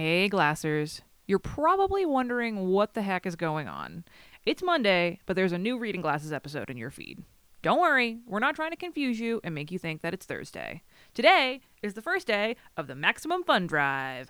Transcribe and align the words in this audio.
Hey, 0.00 0.28
Glassers. 0.30 1.00
You're 1.26 1.40
probably 1.40 2.06
wondering 2.06 2.68
what 2.68 2.94
the 2.94 3.02
heck 3.02 3.26
is 3.26 3.34
going 3.34 3.66
on. 3.66 4.04
It's 4.46 4.62
Monday, 4.62 5.18
but 5.26 5.34
there's 5.34 5.50
a 5.50 5.58
new 5.58 5.76
Reading 5.76 6.02
Glasses 6.02 6.32
episode 6.32 6.70
in 6.70 6.76
your 6.76 6.92
feed. 6.92 7.24
Don't 7.62 7.80
worry, 7.80 8.20
we're 8.24 8.38
not 8.38 8.54
trying 8.54 8.70
to 8.70 8.76
confuse 8.76 9.18
you 9.18 9.40
and 9.42 9.56
make 9.56 9.72
you 9.72 9.78
think 9.80 10.02
that 10.02 10.14
it's 10.14 10.24
Thursday. 10.24 10.84
Today 11.14 11.62
is 11.82 11.94
the 11.94 12.00
first 12.00 12.28
day 12.28 12.54
of 12.76 12.86
the 12.86 12.94
Maximum 12.94 13.42
Fun 13.42 13.66
Drive. 13.66 14.28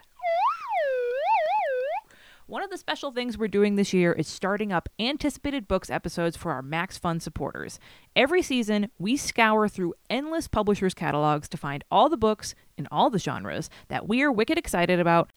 One 2.48 2.62
of 2.62 2.71
the 2.71 2.79
special 2.79 3.12
things 3.12 3.37
we're 3.37 3.48
doing 3.48 3.77
this 3.77 3.93
year 3.93 4.14
is 4.14 4.27
starting 4.27 4.73
up 4.73 4.89
anticipated 4.98 5.69
books 5.69 5.91
episodes 5.91 6.35
for 6.35 6.50
our 6.50 6.62
Max 6.62 6.96
Fun 6.96 7.21
supporters. 7.21 7.79
Every 8.16 8.41
season, 8.41 8.89
we 8.98 9.19
scour 9.19 9.69
through 9.69 9.93
endless 10.09 10.48
publishers' 10.48 10.95
catalogs 10.95 11.46
to 11.50 11.59
find 11.59 11.85
all 11.91 12.09
the 12.09 12.16
books 12.16 12.55
in 12.79 12.89
all 12.91 13.11
the 13.11 13.19
genres 13.19 13.69
that 13.89 14.09
we 14.09 14.23
are 14.23 14.32
wicked 14.32 14.57
excited 14.57 14.98
about 14.98 15.30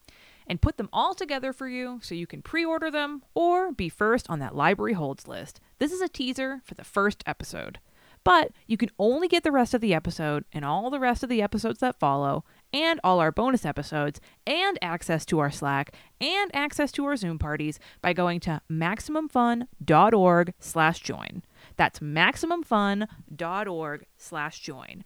and 0.46 0.60
put 0.60 0.76
them 0.76 0.88
all 0.92 1.14
together 1.14 1.52
for 1.52 1.68
you 1.68 2.00
so 2.02 2.14
you 2.14 2.26
can 2.26 2.42
pre 2.42 2.64
order 2.64 2.90
them 2.90 3.22
or 3.34 3.72
be 3.72 3.88
first 3.88 4.28
on 4.28 4.38
that 4.40 4.56
library 4.56 4.94
holds 4.94 5.28
list. 5.28 5.60
This 5.78 5.92
is 5.92 6.00
a 6.00 6.08
teaser 6.08 6.60
for 6.64 6.74
the 6.74 6.84
first 6.84 7.22
episode. 7.26 7.78
But 8.24 8.52
you 8.66 8.76
can 8.76 8.90
only 8.98 9.26
get 9.26 9.42
the 9.42 9.50
rest 9.50 9.74
of 9.74 9.80
the 9.80 9.94
episode 9.94 10.44
and 10.52 10.64
all 10.64 10.90
the 10.90 11.00
rest 11.00 11.22
of 11.22 11.28
the 11.28 11.42
episodes 11.42 11.80
that 11.80 11.98
follow, 11.98 12.44
and 12.72 13.00
all 13.02 13.18
our 13.18 13.32
bonus 13.32 13.66
episodes, 13.66 14.20
and 14.46 14.78
access 14.80 15.26
to 15.26 15.40
our 15.40 15.50
Slack, 15.50 15.94
and 16.20 16.50
access 16.54 16.92
to 16.92 17.04
our 17.04 17.16
Zoom 17.16 17.38
parties 17.38 17.80
by 18.00 18.12
going 18.12 18.38
to 18.40 18.60
MaximumFun.org 18.70 20.54
slash 20.60 21.00
join. 21.00 21.42
That's 21.76 21.98
MaximumFun.org 21.98 24.06
slash 24.16 24.60
join. 24.60 25.04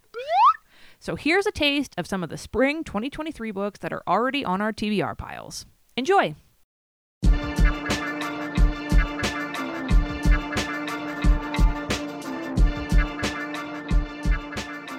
So 0.98 1.16
here's 1.16 1.46
a 1.46 1.52
taste 1.52 1.95
of 1.98 2.06
some 2.06 2.23
of 2.23 2.30
the 2.30 2.38
spring 2.38 2.84
2023 2.84 3.50
books 3.50 3.78
that 3.80 3.92
are 3.92 4.02
already 4.06 4.45
on 4.45 4.60
our 4.60 4.73
TBR 4.73 5.16
piles. 5.16 5.66
Enjoy! 5.96 6.34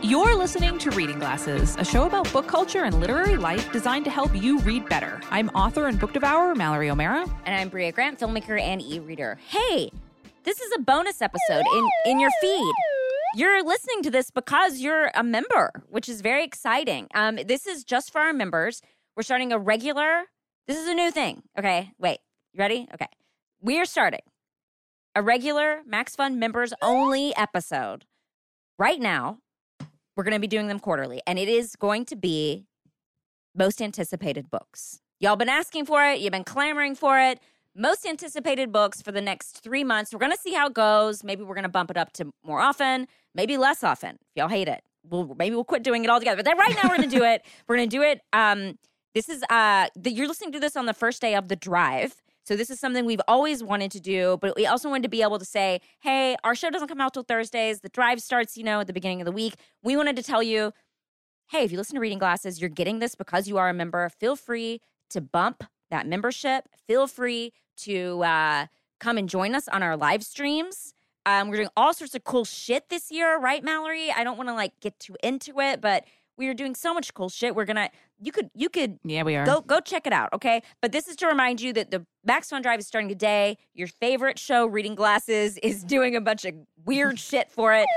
You're 0.04 0.38
listening 0.38 0.78
to 0.80 0.92
Reading 0.92 1.20
Glasses, 1.20 1.76
a 1.78 1.84
show 1.84 2.06
about 2.06 2.32
book 2.32 2.48
culture 2.48 2.86
and 2.86 2.98
literary 2.98 3.36
life 3.36 3.70
designed 3.74 4.06
to 4.06 4.12
help 4.12 4.34
you 4.34 4.60
read 4.60 4.88
better. 4.88 5.20
I'm 5.32 5.50
author 5.50 5.88
and 5.88 6.00
book 6.00 6.14
devourer 6.14 6.56
Mallory 6.56 6.90
O'Meara. 6.90 7.26
And 7.46 7.56
I'm 7.56 7.68
Brea 7.68 7.92
Grant, 7.92 8.18
filmmaker 8.18 8.58
and 8.58 8.82
e-reader. 8.82 9.38
Hey, 9.48 9.92
this 10.46 10.62
is 10.62 10.72
a 10.78 10.80
bonus 10.80 11.22
episode 11.22 11.66
in, 11.74 11.90
in 12.06 12.20
your 12.22 12.32
feed. 12.40 12.74
You're 13.38 13.64
listening 13.64 14.02
to 14.02 14.10
this 14.10 14.32
because 14.32 14.80
you're 14.80 15.12
a 15.14 15.24
member, 15.24 15.70
which 15.90 16.10
is 16.10 16.22
very 16.22 16.44
exciting. 16.44 17.08
Um, 17.14 17.36
this 17.36 17.68
is 17.68 17.84
just 17.84 18.12
for 18.12 18.20
our 18.20 18.34
members. 18.34 18.82
We're 19.16 19.22
starting 19.22 19.54
a 19.54 19.60
regular, 19.60 20.24
this 20.66 20.76
is 20.76 20.88
a 20.88 20.96
new 20.96 21.12
thing. 21.12 21.44
Okay, 21.56 21.92
wait, 22.00 22.18
you 22.52 22.60
ready? 22.60 22.88
Okay. 22.92 23.06
We 23.62 23.78
are 23.80 23.86
starting 23.86 24.22
a 25.14 25.22
regular 25.22 25.82
Max 25.86 26.16
Fun 26.16 26.40
members 26.40 26.74
only 26.82 27.36
episode 27.38 28.06
right 28.80 29.00
now 29.00 29.38
we're 30.16 30.24
going 30.24 30.34
to 30.34 30.40
be 30.40 30.48
doing 30.48 30.66
them 30.66 30.80
quarterly, 30.80 31.22
and 31.28 31.38
it 31.38 31.48
is 31.48 31.76
going 31.76 32.06
to 32.06 32.16
be 32.16 32.66
most 33.54 33.84
anticipated 33.84 34.50
books. 34.50 35.00
Y'all 35.20 35.36
been 35.36 35.48
asking 35.48 35.86
for 35.86 36.04
it, 36.04 36.22
you've 36.22 36.32
been 36.32 36.44
clamoring 36.44 36.96
for 36.96 37.20
it. 37.20 37.40
Most 37.80 38.08
anticipated 38.08 38.72
books 38.72 39.04
for 39.04 39.12
the 39.12 39.22
next 39.22 39.60
three 39.62 39.84
months. 39.84 40.12
We're 40.12 40.20
going 40.20 40.32
to 40.32 40.38
see 40.38 40.52
how 40.52 40.66
it 40.66 40.74
goes. 40.74 41.24
Maybe 41.24 41.44
we're 41.44 41.54
going 41.54 41.62
to 41.62 41.70
bump 41.70 41.92
it 41.92 41.98
up 41.98 42.12
to 42.14 42.32
more 42.44 42.60
often, 42.60 43.08
maybe 43.36 43.56
less 43.56 43.84
often. 43.84 44.16
If 44.16 44.28
y'all 44.36 44.48
hate 44.48 44.68
it, 44.68 44.82
we'll, 45.08 45.36
maybe 45.38 45.54
we'll 45.54 45.64
quit 45.64 45.84
doing 45.84 46.04
it 46.04 46.10
altogether. 46.10 46.38
But 46.38 46.46
then 46.46 46.58
right 46.58 46.72
now, 46.72 46.90
we're 46.90 46.98
going 46.98 47.08
to 47.08 47.16
do 47.16 47.24
it. 47.24 47.46
We're 47.68 47.76
going 47.76 47.88
to 47.88 47.96
do 47.96 48.02
it. 48.02 48.22
Um, 48.34 48.80
this 49.14 49.30
is 49.30 49.44
uh, 49.52 49.90
the, 49.96 50.12
you're 50.12 50.28
listening 50.28 50.54
to 50.54 50.60
this 50.60 50.76
on 50.76 50.88
the 50.88 50.94
first 50.94 51.22
day 51.22 51.36
of 51.36 51.50
the 51.50 51.56
drive. 51.56 52.16
So 52.46 52.56
this 52.56 52.72
is 52.72 52.80
something 52.80 53.06
we've 53.06 53.22
always 53.28 53.62
wanted 53.62 53.92
to 53.92 54.00
do, 54.00 54.40
but 54.42 54.56
we 54.56 54.66
also 54.66 54.90
wanted 54.90 55.04
to 55.04 55.10
be 55.10 55.22
able 55.22 55.38
to 55.38 55.46
say, 55.46 55.80
hey, 56.00 56.36
our 56.44 56.56
show 56.56 56.72
doesn't 56.72 56.88
come 56.88 57.02
out 57.02 57.14
till 57.14 57.24
Thursdays. 57.24 57.82
The 57.82 57.90
drive 57.90 58.22
starts, 58.22 58.58
you 58.58 58.64
know, 58.64 58.80
at 58.80 58.88
the 58.88 58.94
beginning 58.94 59.22
of 59.22 59.26
the 59.26 59.32
week. 59.32 59.54
We 59.84 59.96
wanted 59.96 60.16
to 60.16 60.24
tell 60.24 60.42
you, 60.42 60.72
hey, 61.52 61.64
if 61.64 61.72
you 61.72 61.78
listen 61.78 61.96
to 61.96 62.00
Reading 62.00 62.20
Glasses, 62.20 62.60
you're 62.60 62.70
getting 62.70 63.00
this 63.00 63.14
because 63.16 63.48
you 63.48 63.58
are 63.58 63.70
a 63.70 63.74
member. 63.74 64.10
Feel 64.10 64.36
free 64.36 64.82
to 65.10 65.22
bump 65.22 65.64
that 65.92 66.08
membership. 66.08 66.70
Feel 66.88 67.06
free 67.06 67.54
to 67.78 68.24
uh, 68.24 68.66
come 69.00 69.18
and 69.18 69.30
join 69.30 69.56
us 69.56 69.68
on 69.68 69.84
our 69.84 69.98
live 69.98 70.24
streams. 70.24 70.94
Um, 71.26 71.50
we're 71.50 71.58
doing 71.58 71.70
all 71.76 71.94
sorts 71.94 72.16
of 72.16 72.24
cool 72.24 72.46
shit 72.46 72.90
this 72.90 73.12
year, 73.12 73.38
right, 73.38 73.64
Mallory? 73.64 74.12
I 74.12 74.24
don't 74.24 74.38
want 74.38 74.50
to 74.50 74.54
like 74.54 74.74
get 74.80 74.98
too 75.00 75.16
into 75.22 75.60
it, 75.60 75.82
but 75.82 76.06
we 76.38 76.48
are 76.48 76.54
doing 76.54 76.76
so 76.76 76.94
much 76.94 77.14
cool 77.14 77.30
shit. 77.30 77.56
We're 77.56 77.66
gonna 77.66 77.90
you 78.20 78.32
could 78.32 78.50
you 78.54 78.70
could 78.70 79.00
Yeah, 79.04 79.24
we 79.24 79.36
are. 79.36 79.46
go 79.46 79.62
go 79.62 79.80
check 79.80 80.08
it 80.08 80.14
out, 80.14 80.32
okay? 80.34 80.62
But 80.82 80.92
this 80.92 81.08
is 81.08 81.16
to 81.18 81.28
remind 81.28 81.60
you 81.60 81.74
that 81.74 81.92
the 81.92 82.06
Max 82.24 82.50
Fun 82.50 82.62
Drive 82.62 82.80
is 82.80 82.88
starting 82.88 83.10
today. 83.10 83.58
Your 83.74 83.88
favorite 83.88 84.40
show, 84.40 84.66
Reading 84.68 84.96
Glasses, 84.96 85.58
is 85.64 85.84
doing 85.84 86.16
a 86.16 86.22
bunch 86.22 86.46
of 86.46 86.54
weird 86.86 87.20
shit 87.20 87.52
for 87.52 87.74
it. 87.74 87.88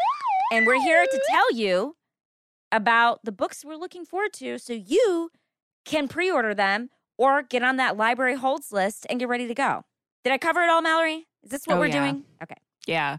And 0.53 0.67
we're 0.67 0.81
here 0.81 1.05
to 1.05 1.21
tell 1.31 1.53
you 1.53 1.97
about 2.73 3.21
the 3.25 3.33
books 3.33 3.65
we're 3.65 3.77
looking 3.77 4.05
forward 4.05 4.33
to 4.35 4.59
so 4.59 4.73
you 4.73 5.31
can 5.85 6.09
pre-order 6.09 6.55
them 6.55 6.91
or 7.21 7.43
get 7.43 7.63
on 7.63 7.77
that 7.77 7.99
library 7.99 8.35
holds 8.35 8.73
list 8.73 9.07
and 9.11 9.21
get 9.21 9.29
ready 9.29 9.47
to 9.47 9.53
go. 9.55 9.83
Did 10.25 10.33
I 10.33 10.39
cover 10.39 10.63
it 10.63 10.71
all, 10.71 10.81
Mallory? 10.81 11.27
Is 11.43 11.51
this 11.51 11.67
what 11.67 11.77
Oh, 11.77 11.81
we're 11.81 11.87
yeah. 11.89 11.93
doing? 11.93 12.25
Okay. 12.43 12.57
Yeah. 12.87 13.19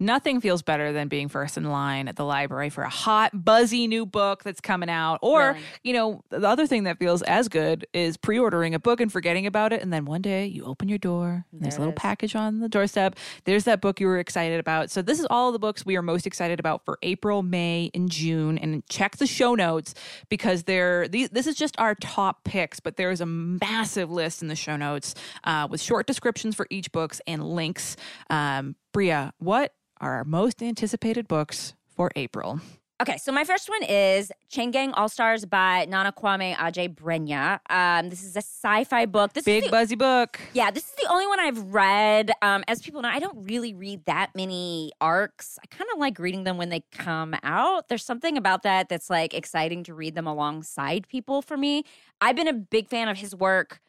Nothing 0.00 0.40
feels 0.40 0.62
better 0.62 0.92
than 0.92 1.08
being 1.08 1.28
first 1.28 1.56
in 1.56 1.64
line 1.64 2.06
at 2.06 2.14
the 2.14 2.24
library 2.24 2.70
for 2.70 2.82
a 2.84 2.88
hot, 2.88 3.44
buzzy 3.44 3.88
new 3.88 4.06
book 4.06 4.44
that's 4.44 4.60
coming 4.60 4.88
out. 4.88 5.18
Or, 5.22 5.48
Really? 5.48 5.60
you 5.82 5.92
know, 5.92 6.22
the 6.30 6.48
other 6.48 6.68
thing 6.68 6.84
that 6.84 7.00
feels 7.00 7.22
as 7.22 7.48
good 7.48 7.84
is 7.92 8.16
pre 8.16 8.38
ordering 8.38 8.74
a 8.74 8.78
book 8.78 9.00
and 9.00 9.12
forgetting 9.12 9.44
about 9.46 9.72
it. 9.72 9.82
And 9.82 9.92
then 9.92 10.04
one 10.04 10.22
day 10.22 10.46
you 10.46 10.64
open 10.64 10.88
your 10.88 10.98
door, 10.98 11.44
and 11.50 11.62
there's 11.62 11.76
a 11.76 11.80
little 11.80 11.94
is. 11.94 11.98
package 11.98 12.36
on 12.36 12.60
the 12.60 12.68
doorstep. 12.68 13.16
There's 13.44 13.64
that 13.64 13.80
book 13.80 13.98
you 13.98 14.06
were 14.06 14.18
excited 14.18 14.60
about. 14.60 14.90
So, 14.90 15.02
this 15.02 15.18
is 15.18 15.26
all 15.30 15.50
the 15.50 15.58
books 15.58 15.84
we 15.84 15.96
are 15.96 16.02
most 16.02 16.26
excited 16.28 16.60
about 16.60 16.84
for 16.84 16.98
April, 17.02 17.42
May, 17.42 17.90
and 17.92 18.08
June. 18.08 18.56
And 18.58 18.86
check 18.88 19.16
the 19.16 19.26
show 19.26 19.56
notes 19.56 19.94
because 20.28 20.62
they're, 20.62 21.08
these, 21.08 21.30
this 21.30 21.48
is 21.48 21.56
just 21.56 21.74
our 21.78 21.96
top 21.96 22.44
picks, 22.44 22.78
but 22.78 22.96
there's 22.96 23.20
a 23.20 23.26
massive 23.26 24.10
list 24.12 24.42
in 24.42 24.48
the 24.48 24.56
show 24.56 24.76
notes 24.76 25.16
uh, 25.42 25.66
with 25.68 25.80
short 25.80 26.06
descriptions 26.06 26.54
for 26.54 26.68
each 26.70 26.92
books 26.92 27.20
and 27.26 27.42
links. 27.44 27.96
Um, 28.30 28.76
Brea, 28.92 29.30
what 29.38 29.72
are 30.00 30.16
our 30.16 30.24
most 30.24 30.62
anticipated 30.62 31.28
books 31.28 31.74
for 31.86 32.10
April? 32.16 32.60
Okay, 33.00 33.16
so 33.16 33.30
my 33.30 33.44
first 33.44 33.68
one 33.68 33.84
is 33.84 34.32
Chain 34.48 34.72
Gang 34.72 34.90
All 34.92 35.08
Stars 35.08 35.44
by 35.44 35.84
Nana 35.88 36.10
Kwame 36.10 36.56
Adjei-Brenyah. 36.56 37.60
Um, 37.70 38.10
this 38.10 38.24
is 38.24 38.34
a 38.34 38.40
sci-fi 38.40 39.06
book. 39.06 39.34
This 39.34 39.44
Big 39.44 39.62
is 39.62 39.68
the, 39.68 39.70
buzzy 39.70 39.94
book. 39.94 40.40
yeah, 40.52 40.72
this 40.72 40.82
is 40.82 40.94
the 41.00 41.06
only 41.08 41.28
one 41.28 41.38
I've 41.38 41.62
read. 41.72 42.32
Um, 42.42 42.64
as 42.66 42.82
people 42.82 43.00
know, 43.02 43.08
I 43.08 43.20
don't 43.20 43.44
really 43.44 43.72
read 43.72 44.04
that 44.06 44.30
many 44.34 44.90
arcs. 45.00 45.60
I 45.62 45.66
kind 45.68 45.88
of 45.94 46.00
like 46.00 46.18
reading 46.18 46.42
them 46.42 46.56
when 46.56 46.70
they 46.70 46.82
come 46.90 47.36
out. 47.44 47.88
There's 47.88 48.04
something 48.04 48.36
about 48.36 48.64
that 48.64 48.88
that's 48.88 49.08
like 49.08 49.32
exciting 49.32 49.84
to 49.84 49.94
read 49.94 50.16
them 50.16 50.26
alongside 50.26 51.06
people 51.06 51.40
for 51.40 51.56
me. 51.56 51.84
I've 52.20 52.34
been 52.34 52.48
a 52.48 52.52
big 52.52 52.88
fan 52.88 53.06
of 53.06 53.16
his 53.16 53.32
work 53.32 53.80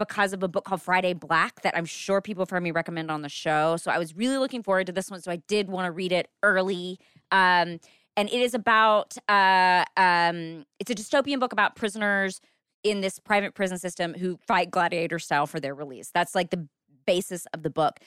because 0.00 0.32
of 0.32 0.42
a 0.42 0.48
book 0.48 0.64
called 0.64 0.80
Friday 0.80 1.12
Black 1.12 1.60
that 1.60 1.76
I'm 1.76 1.84
sure 1.84 2.22
people 2.22 2.40
have 2.40 2.48
heard 2.48 2.62
me 2.62 2.70
recommend 2.70 3.10
on 3.10 3.20
the 3.20 3.28
show. 3.28 3.76
So 3.76 3.90
I 3.90 3.98
was 3.98 4.16
really 4.16 4.38
looking 4.38 4.62
forward 4.62 4.86
to 4.86 4.92
this 4.92 5.10
one. 5.10 5.20
So 5.20 5.30
I 5.30 5.36
did 5.46 5.68
want 5.68 5.84
to 5.84 5.92
read 5.92 6.10
it 6.10 6.28
early. 6.42 6.98
Um, 7.30 7.78
and 8.16 8.28
it 8.30 8.40
is 8.40 8.54
about 8.54 9.18
uh, 9.28 9.84
um, 9.98 10.64
it's 10.78 10.90
a 10.90 10.94
dystopian 10.94 11.38
book 11.38 11.52
about 11.52 11.76
prisoners 11.76 12.40
in 12.82 13.02
this 13.02 13.18
private 13.18 13.54
prison 13.54 13.78
system 13.78 14.14
who 14.14 14.38
fight 14.38 14.70
gladiator 14.70 15.18
style 15.18 15.46
for 15.46 15.60
their 15.60 15.74
release. 15.74 16.10
That's 16.14 16.34
like 16.34 16.48
the 16.48 16.66
basis 17.06 17.46
of 17.52 17.62
the 17.62 17.70
book. 17.70 18.00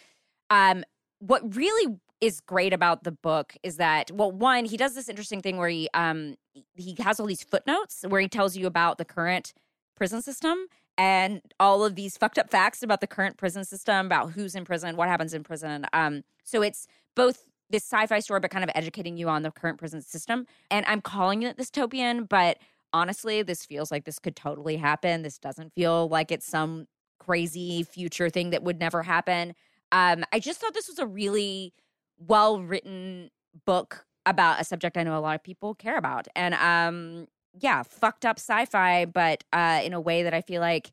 Um, 0.49 0.83
what 1.19 1.55
really 1.55 1.95
is 2.21 2.41
great 2.41 2.73
about 2.73 3.03
the 3.03 3.11
book 3.11 3.55
is 3.61 3.77
that 3.77 4.09
well, 4.11 4.31
one, 4.31 4.65
he 4.65 4.77
does 4.77 4.95
this 4.95 5.09
interesting 5.09 5.41
thing 5.43 5.57
where 5.57 5.69
he 5.69 5.89
um, 5.93 6.37
he 6.73 6.95
has 6.99 7.19
all 7.19 7.27
these 7.27 7.43
footnotes 7.43 8.03
where 8.07 8.19
he 8.19 8.27
tells 8.27 8.57
you 8.57 8.65
about 8.65 8.97
the 8.97 9.05
current 9.05 9.53
prison 9.95 10.23
system 10.23 10.65
and 10.97 11.41
all 11.59 11.83
of 11.83 11.95
these 11.95 12.17
fucked 12.17 12.37
up 12.37 12.49
facts 12.49 12.83
about 12.83 13.01
the 13.01 13.07
current 13.07 13.37
prison 13.37 13.65
system, 13.65 14.05
about 14.05 14.31
who's 14.31 14.55
in 14.55 14.65
prison, 14.65 14.95
what 14.95 15.09
happens 15.09 15.33
in 15.33 15.43
prison. 15.43 15.85
Um, 15.93 16.23
so 16.43 16.61
it's 16.61 16.87
both 17.15 17.47
this 17.69 17.83
sci-fi 17.83 18.19
story, 18.19 18.39
but 18.39 18.51
kind 18.51 18.63
of 18.63 18.69
educating 18.75 19.17
you 19.17 19.27
on 19.29 19.41
the 19.41 19.51
current 19.51 19.79
prison 19.79 20.01
system. 20.01 20.45
And 20.69 20.85
I'm 20.85 21.01
calling 21.01 21.41
it 21.43 21.57
dystopian, 21.57 22.29
but 22.29 22.59
honestly, 22.91 23.41
this 23.41 23.65
feels 23.65 23.91
like 23.91 24.05
this 24.05 24.19
could 24.19 24.35
totally 24.35 24.77
happen. 24.77 25.23
This 25.23 25.39
doesn't 25.39 25.73
feel 25.73 26.07
like 26.07 26.31
it's 26.31 26.45
some 26.45 26.87
crazy 27.19 27.83
future 27.83 28.29
thing 28.29 28.51
that 28.51 28.63
would 28.63 28.79
never 28.79 29.01
happen. 29.01 29.55
Um, 29.91 30.23
I 30.31 30.39
just 30.39 30.59
thought 30.59 30.73
this 30.73 30.87
was 30.87 30.99
a 30.99 31.07
really 31.07 31.73
well-written 32.19 33.31
book 33.65 34.05
about 34.25 34.61
a 34.61 34.63
subject 34.63 34.97
I 34.97 35.03
know 35.03 35.17
a 35.17 35.19
lot 35.19 35.35
of 35.35 35.43
people 35.43 35.73
care 35.75 35.97
about. 35.97 36.27
And 36.35 36.53
um, 36.53 37.27
yeah, 37.59 37.83
fucked 37.83 38.25
up 38.25 38.37
sci-fi, 38.39 39.05
but 39.05 39.43
uh, 39.53 39.81
in 39.83 39.93
a 39.93 40.01
way 40.01 40.23
that 40.23 40.33
I 40.33 40.41
feel 40.41 40.61
like 40.61 40.91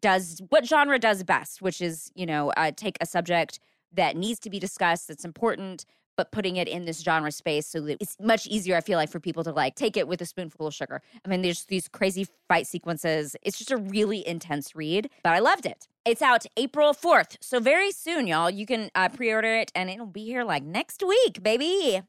does 0.00 0.42
what 0.50 0.66
genre 0.66 0.98
does 0.98 1.22
best, 1.22 1.62
which 1.62 1.80
is 1.80 2.10
you 2.14 2.26
know 2.26 2.50
uh, 2.56 2.72
take 2.76 2.96
a 3.00 3.06
subject 3.06 3.58
that 3.92 4.16
needs 4.16 4.40
to 4.40 4.50
be 4.50 4.58
discussed, 4.58 5.08
that's 5.08 5.24
important, 5.24 5.84
but 6.16 6.32
putting 6.32 6.56
it 6.56 6.68
in 6.68 6.84
this 6.84 7.00
genre 7.00 7.30
space 7.32 7.66
so 7.66 7.80
that 7.80 7.96
it's 8.00 8.16
much 8.20 8.46
easier, 8.46 8.76
I 8.76 8.80
feel 8.80 8.98
like, 8.98 9.10
for 9.10 9.20
people 9.20 9.44
to 9.44 9.52
like 9.52 9.74
take 9.74 9.96
it 9.96 10.08
with 10.08 10.20
a 10.20 10.26
spoonful 10.26 10.66
of 10.66 10.74
sugar. 10.74 11.00
I 11.24 11.28
mean, 11.28 11.42
there's 11.42 11.64
these 11.66 11.88
crazy 11.88 12.26
fight 12.48 12.66
sequences. 12.66 13.36
It's 13.42 13.58
just 13.58 13.70
a 13.70 13.76
really 13.76 14.26
intense 14.26 14.74
read, 14.74 15.10
but 15.22 15.32
I 15.32 15.38
loved 15.38 15.66
it. 15.66 15.88
It's 16.04 16.22
out 16.22 16.44
April 16.56 16.92
4th. 16.92 17.36
So 17.40 17.60
very 17.60 17.90
soon, 17.90 18.26
y'all. 18.26 18.50
You 18.50 18.66
can 18.66 18.90
uh, 18.94 19.08
pre 19.08 19.32
order 19.32 19.56
it 19.56 19.72
and 19.74 19.88
it'll 19.88 20.06
be 20.06 20.24
here 20.24 20.44
like 20.44 20.62
next 20.62 21.02
week, 21.06 21.42
baby. 21.42 22.02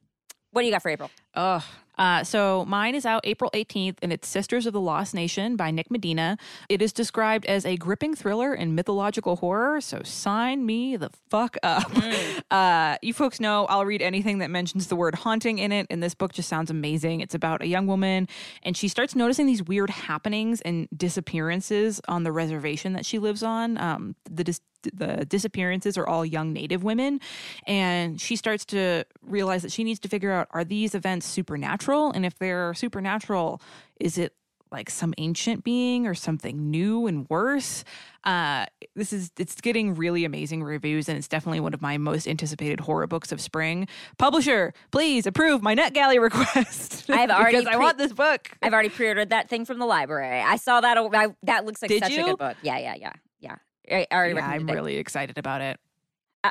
What 0.56 0.62
do 0.62 0.68
you 0.68 0.72
got 0.72 0.84
for 0.84 0.90
April? 0.90 1.12
Ugh. 1.34 1.62
Uh, 1.98 2.24
so 2.24 2.64
mine 2.64 2.96
is 2.96 3.06
out 3.06 3.20
April 3.26 3.52
18th, 3.54 3.98
and 4.02 4.14
it's 4.14 4.26
Sisters 4.26 4.66
of 4.66 4.72
the 4.72 4.80
Lost 4.80 5.14
Nation 5.14 5.58
by 5.58 5.70
Nick 5.70 5.92
Medina. 5.92 6.38
It 6.70 6.82
is 6.82 6.94
described 6.94 7.46
as 7.46 7.66
a 7.66 7.76
gripping 7.76 8.16
thriller 8.16 8.54
and 8.54 8.74
mythological 8.74 9.36
horror, 9.36 9.82
so 9.82 10.02
sign 10.04 10.66
me 10.66 10.96
the 10.96 11.10
fuck 11.30 11.58
up. 11.62 11.92
Mm. 11.92 12.42
Uh, 12.52 12.96
you 13.02 13.12
folks 13.12 13.40
know 13.40 13.66
I'll 13.66 13.86
read 13.86 14.02
anything 14.02 14.38
that 14.38 14.50
mentions 14.50 14.88
the 14.88 14.96
word 14.96 15.16
haunting 15.16 15.58
in 15.58 15.72
it, 15.74 15.88
and 15.90 16.02
this 16.02 16.14
book 16.14 16.32
just 16.32 16.48
sounds 16.48 16.70
amazing. 16.70 17.20
It's 17.20 17.36
about 17.36 17.62
a 17.62 17.68
young 17.68 17.86
woman, 17.88 18.30
and 18.64 18.78
she 18.78 18.88
starts 18.88 19.14
noticing 19.14 19.46
these 19.46 19.64
weird 19.64 19.90
happenings 19.90 20.62
and 20.62 20.88
disappearances 20.96 22.00
on 22.08 22.24
the 22.24 22.32
reservation 22.32 22.94
that 22.94 23.06
she 23.06 23.20
lives 23.20 23.44
on. 23.44 23.78
Um, 23.78 24.16
the 24.30 24.44
dis- 24.44 24.62
the 24.94 25.26
disappearances 25.26 25.98
are 25.98 26.08
all 26.08 26.26
young 26.26 26.54
native 26.54 26.84
women. 26.84 27.20
And 27.66 28.20
she 28.20 28.36
starts 28.36 28.66
to 28.66 29.06
realize 29.22 29.62
that 29.62 29.72
she 29.72 29.84
needs 29.84 30.00
to 30.02 30.10
figure 30.10 30.32
out 30.32 30.48
are 30.52 30.64
these 30.64 30.96
events 30.96 31.26
supernatural? 31.26 32.12
And 32.12 32.26
if 32.26 32.38
they're 32.38 32.74
supernatural 32.74 33.62
is 34.00 34.18
it 34.18 34.34
like 34.72 34.90
some 34.90 35.14
ancient 35.18 35.64
being 35.64 36.06
or 36.06 36.14
something 36.14 36.70
new 36.70 37.08
and 37.08 37.30
worse? 37.30 37.84
Uh 38.24 38.66
this 38.96 39.14
is 39.14 39.32
it's 39.38 39.62
getting 39.62 39.94
really 39.96 40.26
amazing 40.26 40.64
reviews 40.64 41.08
and 41.08 41.18
it's 41.18 41.28
definitely 41.28 41.60
one 41.60 41.74
of 41.74 41.82
my 41.82 41.98
most 41.98 42.28
anticipated 42.28 42.80
horror 42.82 43.08
books 43.08 43.32
of 43.32 43.40
spring. 43.40 43.88
Publisher 44.18 44.74
please 44.92 45.26
approve 45.26 45.62
my 45.62 45.76
netgalley 45.76 46.20
request. 46.30 47.10
I've 47.10 47.30
already 47.30 47.58
because 47.58 47.66
pre- 47.66 47.74
i 47.76 47.78
want 47.78 47.98
this 47.98 48.14
book. 48.14 48.50
I've 48.62 48.74
already 48.74 48.90
pre-ordered 48.90 49.30
that 49.30 49.50
thing 49.50 49.66
from 49.66 49.80
the 49.80 49.86
library. 49.86 50.42
I 50.42 50.58
saw 50.58 50.82
that 50.82 50.98
I, 50.98 51.28
that 51.44 51.66
looks 51.66 51.82
like 51.82 51.90
Did 51.90 52.04
such 52.04 52.12
you? 52.12 52.22
a 52.22 52.26
good 52.30 52.38
book. 52.38 52.58
Yeah 52.62 52.78
yeah 52.80 52.96
yeah 52.96 53.14
yeah 53.40 53.56
I 53.92 54.08
already 54.12 54.36
yeah, 54.36 54.48
I'm 54.48 54.68
it. 54.70 54.74
really 54.74 54.98
excited 54.98 55.38
about 55.38 55.62
it. 55.62 55.80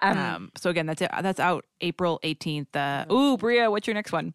Um, 0.03 0.19
Um, 0.19 0.53
so 0.57 0.71
again, 0.71 0.87
that's 0.87 1.03
it. 1.03 1.11
That's 1.23 1.39
out 1.41 1.65
April 1.81 2.19
18th. 2.25 2.75
Uh, 2.75 3.13
ooh, 3.13 3.37
Brea, 3.37 3.69
what's 3.69 3.87
your 3.87 3.95
next 3.95 4.13
one? 4.13 4.35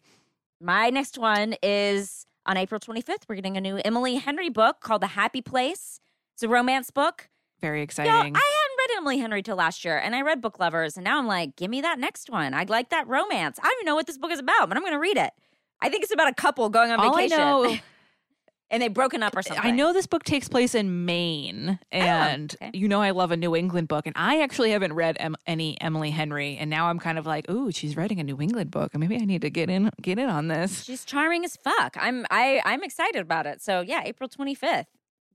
my 0.62 0.90
next 0.90 1.16
one 1.16 1.54
is 1.62 2.26
on 2.44 2.56
April 2.56 2.78
25th. 2.78 3.22
We're 3.28 3.36
getting 3.36 3.56
a 3.56 3.60
new 3.60 3.80
Emily 3.84 4.16
Henry 4.16 4.50
book 4.50 4.80
called 4.80 5.00
The 5.00 5.08
Happy 5.08 5.40
Place. 5.40 6.00
It's 6.34 6.42
a 6.42 6.48
romance 6.48 6.90
book. 6.90 7.28
Very 7.60 7.86
No, 7.98 8.04
I 8.04 8.22
hadn't 8.24 8.34
read 8.34 8.96
Emily 8.96 9.18
Henry 9.18 9.42
till 9.42 9.56
last 9.56 9.84
year, 9.84 9.98
and 9.98 10.14
I 10.14 10.22
read 10.22 10.40
Book 10.40 10.58
Lovers, 10.58 10.96
and 10.96 11.04
now 11.04 11.18
I'm 11.18 11.26
like, 11.26 11.56
give 11.56 11.70
me 11.70 11.82
that 11.82 11.98
next 11.98 12.30
one. 12.30 12.54
I'd 12.54 12.70
like 12.70 12.88
that 12.90 13.06
romance. 13.06 13.58
I 13.62 13.64
don't 13.64 13.76
even 13.80 13.86
know 13.86 13.94
what 13.94 14.06
this 14.06 14.16
book 14.16 14.30
is 14.30 14.38
about, 14.38 14.68
but 14.68 14.76
I'm 14.78 14.82
going 14.82 14.94
to 14.94 14.98
read 14.98 15.18
it. 15.18 15.30
I 15.82 15.90
think 15.90 16.02
it's 16.02 16.12
about 16.12 16.28
a 16.28 16.34
couple 16.34 16.68
going 16.70 16.90
on 16.90 17.00
All 17.00 17.14
I 17.14 17.22
vacation, 17.22 17.38
know, 17.38 17.76
and 18.70 18.82
they've 18.82 18.92
broken 18.92 19.22
up 19.22 19.36
or 19.36 19.42
something. 19.42 19.64
I 19.64 19.70
know 19.70 19.92
this 19.92 20.06
book 20.06 20.24
takes 20.24 20.48
place 20.48 20.74
in 20.74 21.04
Maine, 21.04 21.78
and 21.90 22.54
okay. 22.62 22.70
you 22.72 22.88
know 22.88 23.02
I 23.02 23.10
love 23.10 23.30
a 23.32 23.36
New 23.36 23.56
England 23.56 23.88
book, 23.88 24.06
and 24.06 24.14
I 24.16 24.42
actually 24.42 24.70
haven't 24.70 24.92
read 24.92 25.16
em- 25.18 25.36
any 25.46 25.80
Emily 25.80 26.10
Henry, 26.10 26.56
and 26.56 26.70
now 26.70 26.86
I'm 26.88 26.98
kind 26.98 27.18
of 27.18 27.26
like, 27.26 27.50
ooh, 27.50 27.70
she's 27.72 27.96
writing 27.96 28.20
a 28.20 28.24
New 28.24 28.40
England 28.40 28.70
book, 28.70 28.94
and 28.94 29.00
maybe 29.00 29.16
I 29.16 29.24
need 29.24 29.42
to 29.42 29.50
get 29.50 29.68
in 29.68 29.90
get 30.00 30.18
in 30.18 30.28
on 30.28 30.48
this. 30.48 30.84
she's 30.84 31.04
charming 31.04 31.44
as 31.44 31.56
fuck. 31.56 31.96
I'm 31.98 32.26
I 32.30 32.62
I'm 32.64 32.82
excited 32.82 33.20
about 33.20 33.46
it. 33.46 33.60
So 33.60 33.80
yeah, 33.80 34.02
April 34.04 34.28
25th. 34.28 34.86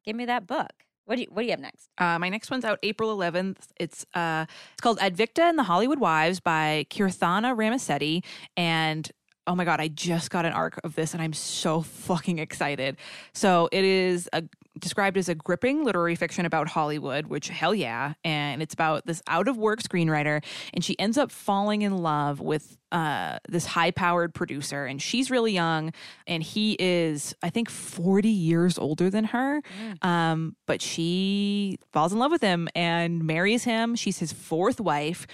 Give 0.03 0.15
me 0.15 0.25
that 0.25 0.47
book. 0.47 0.71
What 1.05 1.15
do 1.15 1.21
you 1.21 1.27
What 1.29 1.41
do 1.41 1.45
you 1.45 1.51
have 1.51 1.59
next? 1.59 1.89
Uh, 1.97 2.17
my 2.19 2.29
next 2.29 2.49
one's 2.49 2.65
out 2.65 2.79
April 2.83 3.15
11th. 3.15 3.57
It's 3.77 4.05
uh, 4.13 4.45
it's 4.73 4.81
called 4.81 4.99
Advicta 4.99 5.41
and 5.41 5.57
the 5.57 5.63
Hollywood 5.63 5.99
Wives 5.99 6.39
by 6.39 6.88
Kirthana 6.89 7.55
Ramisetti, 7.55 8.23
and 8.57 9.11
oh 9.47 9.56
my 9.56 9.65
god, 9.65 9.80
I 9.80 9.88
just 9.88 10.30
got 10.31 10.45
an 10.45 10.53
arc 10.53 10.80
of 10.83 10.95
this, 10.95 11.13
and 11.13 11.21
I'm 11.21 11.33
so 11.33 11.81
fucking 11.81 12.39
excited. 12.39 12.97
So 13.33 13.69
it 13.71 13.83
is 13.83 14.30
a, 14.33 14.44
described 14.80 15.18
as 15.18 15.30
a 15.30 15.36
gripping 15.36 15.83
literary 15.83 16.15
fiction 16.15 16.45
about 16.45 16.68
Hollywood, 16.68 17.27
which 17.27 17.50
hell 17.50 17.74
yeah, 17.74 18.13
and 18.24 18.62
it's 18.62 18.74
about 18.74 19.06
this 19.06 19.21
out 19.27 19.47
of 19.47 19.57
work 19.57 19.81
screenwriter, 19.81 20.44
and 20.74 20.83
she 20.83 20.97
ends 21.00 21.18
up 21.18 21.31
falling 21.31 21.81
in 21.83 21.97
love 21.97 22.39
with 22.39 22.77
uh, 22.92 23.39
this 23.47 23.65
high 23.65 23.92
powered 23.92 24.33
producer, 24.33 24.86
and 24.86 25.01
she's 25.01 25.30
really 25.30 25.53
young, 25.53 25.94
and 26.27 26.41
he 26.41 26.75
is 26.80 27.36
I 27.44 27.50
think 27.50 27.69
40 27.69 28.30
years 28.30 28.77
older 28.77 29.09
than 29.09 29.25
her. 29.25 29.62
Um, 30.01 30.56
but 30.65 30.81
she 30.81 31.77
falls 31.91 32.13
in 32.13 32.19
love 32.19 32.31
with 32.31 32.41
him 32.41 32.68
and 32.75 33.24
marries 33.24 33.63
him. 33.63 33.95
She's 33.95 34.19
his 34.19 34.33
fourth 34.33 34.80
wife. 34.80 35.27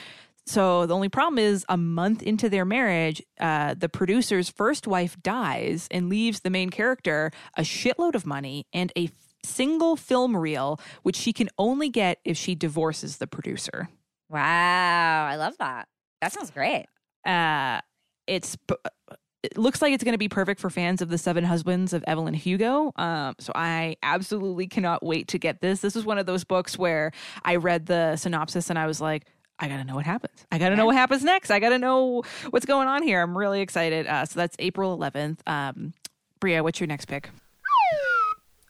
So 0.45 0.85
the 0.85 0.95
only 0.95 1.09
problem 1.09 1.37
is 1.37 1.65
a 1.69 1.77
month 1.77 2.23
into 2.23 2.49
their 2.49 2.65
marriage, 2.65 3.21
uh, 3.39 3.75
the 3.75 3.89
producer's 3.89 4.49
first 4.49 4.87
wife 4.87 5.15
dies 5.21 5.87
and 5.91 6.09
leaves 6.09 6.41
the 6.41 6.49
main 6.49 6.69
character 6.69 7.31
a 7.55 7.61
shitload 7.61 8.15
of 8.15 8.25
money 8.25 8.65
and 8.73 8.91
a 8.97 9.09
single 9.43 9.95
film 9.95 10.35
reel, 10.35 10.79
which 11.03 11.15
she 11.15 11.33
can 11.33 11.49
only 11.57 11.89
get 11.89 12.19
if 12.25 12.37
she 12.37 12.55
divorces 12.55 13.17
the 13.17 13.27
producer. 13.27 13.89
Wow, 14.29 15.27
I 15.29 15.35
love 15.35 15.57
that. 15.59 15.87
That 16.21 16.31
sounds 16.33 16.51
great. 16.51 16.87
Uh, 17.25 17.81
it's 18.27 18.55
p- 18.55 18.75
it 19.43 19.57
looks 19.57 19.81
like 19.81 19.93
it's 19.93 20.03
going 20.03 20.13
to 20.13 20.19
be 20.19 20.29
perfect 20.29 20.61
for 20.61 20.69
fans 20.69 21.01
of 21.01 21.09
the 21.09 21.17
Seven 21.17 21.43
Husbands 21.43 21.93
of 21.93 22.03
Evelyn 22.05 22.35
Hugo. 22.35 22.91
Um, 22.95 23.35
so 23.39 23.51
I 23.55 23.95
absolutely 24.03 24.67
cannot 24.67 25.03
wait 25.03 25.29
to 25.29 25.39
get 25.39 25.61
this. 25.61 25.81
This 25.81 25.95
is 25.95 26.05
one 26.05 26.19
of 26.19 26.27
those 26.27 26.43
books 26.43 26.77
where 26.77 27.11
I 27.43 27.55
read 27.55 27.87
the 27.87 28.15
synopsis 28.15 28.69
and 28.69 28.77
I 28.79 28.85
was 28.87 29.01
like. 29.01 29.25
I 29.61 29.67
gotta 29.67 29.83
know 29.83 29.95
what 29.95 30.05
happens. 30.05 30.45
I 30.51 30.57
gotta 30.57 30.75
know 30.75 30.87
what 30.87 30.95
happens 30.95 31.23
next. 31.23 31.51
I 31.51 31.59
gotta 31.59 31.77
know 31.77 32.23
what's 32.49 32.65
going 32.65 32.87
on 32.87 33.03
here. 33.03 33.21
I'm 33.21 33.37
really 33.37 33.61
excited. 33.61 34.07
Uh, 34.07 34.25
so 34.25 34.39
that's 34.39 34.55
April 34.57 34.97
11th. 34.97 35.37
Um, 35.47 35.93
Brea, 36.39 36.61
what's 36.61 36.79
your 36.79 36.87
next 36.87 37.05
pick? 37.05 37.29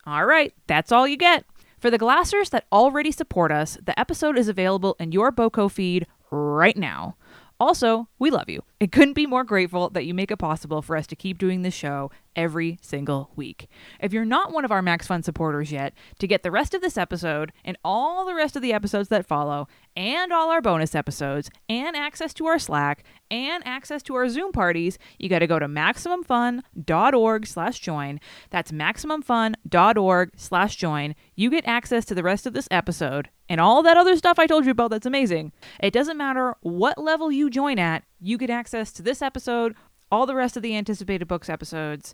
All 0.06 0.26
right, 0.26 0.54
that's 0.68 0.92
all 0.92 1.08
you 1.08 1.16
get. 1.16 1.46
For 1.80 1.90
the 1.90 1.98
glassers 1.98 2.50
that 2.50 2.66
already 2.72 3.12
support 3.12 3.52
us, 3.52 3.78
the 3.84 3.98
episode 4.00 4.38
is 4.38 4.48
available 4.48 4.96
in 5.00 5.12
your 5.12 5.32
BOCO 5.32 5.72
feed 5.72 6.06
right 6.30 6.78
now. 6.78 7.16
Also, 7.60 8.08
we 8.20 8.30
love 8.32 8.50
you 8.50 8.64
and 8.80 8.92
couldn't 8.92 9.14
be 9.14 9.28
more 9.28 9.44
grateful 9.44 9.90
that 9.92 10.06
you 10.06 10.14
make 10.14 10.32
it 10.32 10.38
possible 10.38 10.82
for 10.82 10.98
us 10.98 11.06
to 11.08 11.16
keep 11.16 11.38
doing 11.38 11.62
this 11.62 11.76
show 11.76 12.10
every 12.36 12.80
single 12.82 13.32
week. 13.36 13.68
If 14.00 14.14
you're 14.14 14.26
not 14.26 14.52
one 14.52 14.66
of 14.66 14.72
our 14.72 14.82
Max 14.82 15.08
Fun 15.08 15.24
supporters 15.24 15.72
yet, 15.72 15.94
to 16.20 16.28
get 16.28 16.44
the 16.44 16.52
rest 16.52 16.74
of 16.74 16.82
this 16.82 16.98
episode 16.98 17.52
and 17.64 17.78
all 17.84 18.26
the 18.26 18.36
rest 18.36 18.56
of 18.56 18.62
the 18.62 18.74
episodes 18.74 19.10
that 19.10 19.26
follow, 19.26 19.68
and 19.96 20.32
all 20.32 20.50
our 20.50 20.62
bonus 20.62 20.96
episodes, 20.96 21.50
and 21.68 21.96
access 21.96 22.34
to 22.34 22.46
our 22.46 22.60
Slack, 22.60 23.04
and 23.30 23.66
access 23.66 24.02
to 24.04 24.16
our 24.16 24.30
Zoom 24.30 24.52
parties, 24.52 24.98
you 25.18 25.30
got 25.30 25.40
to 25.40 25.48
go 25.48 25.60
to 25.60 25.68
MaximumFun.org 25.68 27.48
slash 27.48 27.80
join. 27.80 28.20
That's 28.50 28.72
MaximumFun.org 28.72 30.32
slash 30.36 30.76
join. 30.76 31.16
You 31.36 31.50
get 31.50 31.68
access 31.68 32.06
to 32.06 32.16
the 32.16 32.24
rest 32.24 32.46
of 32.46 32.54
this 32.54 32.68
episode 32.72 33.30
and 33.50 33.60
all 33.60 33.84
that 33.84 33.98
other 33.98 34.16
stuff 34.16 34.40
I 34.40 34.48
told 34.48 34.64
you 34.64 34.72
about 34.72 34.92
that's 34.92 35.06
amazing. 35.06 35.52
It 35.82 35.92
doesn't 35.92 36.18
matter 36.18 36.56
what 36.62 36.98
level 36.98 37.32
you 37.32 37.50
join 37.50 37.80
at, 37.80 38.04
you 38.22 38.38
get 38.38 38.50
access 38.50 38.94
to 38.94 39.02
this 39.02 39.22
episode, 39.22 39.76
all 40.12 40.26
the 40.26 40.36
rest 40.36 40.58
of 40.58 40.64
the 40.64 40.76
anticipated 40.76 41.28
books 41.28 41.50
episodes, 41.50 42.14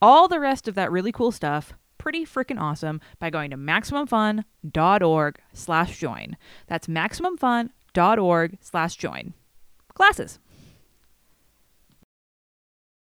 all 0.00 0.28
the 0.28 0.40
rest 0.40 0.68
of 0.68 0.74
that 0.76 0.92
really 0.92 1.12
cool 1.12 1.32
stuff. 1.32 1.72
Pretty 1.98 2.24
freaking 2.24 2.60
awesome 2.60 3.00
by 3.18 3.28
going 3.28 3.50
to 3.50 3.56
MaximumFun.org 3.56 5.38
slash 5.52 5.98
join. 5.98 6.36
That's 6.68 6.86
MaximumFun.org 6.86 8.58
slash 8.60 8.96
join. 8.96 9.34
Glasses. 9.94 10.38